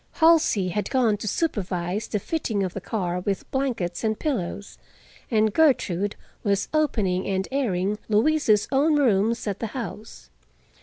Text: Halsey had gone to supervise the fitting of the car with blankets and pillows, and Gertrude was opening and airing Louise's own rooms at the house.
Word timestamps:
Halsey 0.13 0.69
had 0.69 0.89
gone 0.89 1.15
to 1.17 1.27
supervise 1.27 2.07
the 2.07 2.17
fitting 2.17 2.63
of 2.63 2.73
the 2.73 2.81
car 2.81 3.19
with 3.19 3.47
blankets 3.51 4.03
and 4.03 4.17
pillows, 4.17 4.79
and 5.29 5.53
Gertrude 5.53 6.15
was 6.41 6.69
opening 6.73 7.27
and 7.27 7.47
airing 7.51 7.99
Louise's 8.09 8.67
own 8.71 8.95
rooms 8.95 9.45
at 9.45 9.59
the 9.59 9.67
house. 9.77 10.31